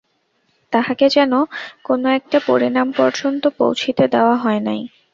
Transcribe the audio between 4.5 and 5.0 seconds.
নাই।